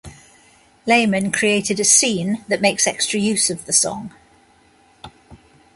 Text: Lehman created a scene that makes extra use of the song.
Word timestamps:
Lehman 0.87 1.31
created 1.31 1.79
a 1.79 1.83
scene 1.85 2.43
that 2.47 2.59
makes 2.59 2.87
extra 2.87 3.19
use 3.19 3.51
of 3.51 3.65
the 3.67 3.71
song. 3.71 4.11